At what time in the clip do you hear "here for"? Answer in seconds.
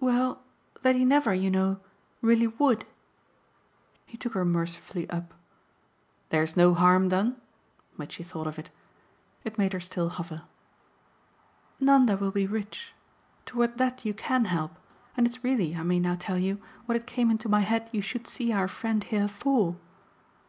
19.04-19.76